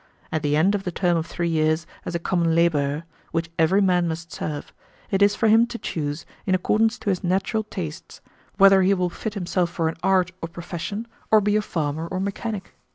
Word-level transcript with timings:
At 0.31 0.41
the 0.41 0.55
end 0.55 0.73
of 0.73 0.83
the 0.83 0.91
term 0.91 1.15
of 1.15 1.27
three 1.27 1.47
years 1.49 1.85
as 2.05 2.15
a 2.15 2.17
common 2.19 2.55
laborer, 2.55 3.03
which 3.31 3.51
every 3.59 3.81
man 3.81 4.07
must 4.07 4.31
serve, 4.31 4.73
it 5.11 5.21
is 5.21 5.35
for 5.35 5.47
him 5.47 5.67
to 5.67 5.77
choose, 5.77 6.25
in 6.47 6.55
accordance 6.55 6.97
to 6.97 7.11
his 7.11 7.23
natural 7.23 7.63
tastes, 7.65 8.19
whether 8.57 8.81
he 8.81 8.95
will 8.95 9.11
fit 9.11 9.35
himself 9.35 9.69
for 9.69 9.87
an 9.89 9.97
art 10.01 10.31
or 10.41 10.47
profession, 10.49 11.07
or 11.29 11.39
be 11.39 11.55
a 11.55 11.61
farmer 11.61 12.07
or 12.07 12.19
mechanic. 12.19 12.73